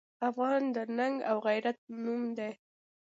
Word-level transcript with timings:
افغان 0.29 0.61
د 0.75 0.77
ننګ 0.97 1.17
او 1.29 1.37
غیرت 1.47 1.77
نوم 2.03 2.21
دی. 2.37 2.51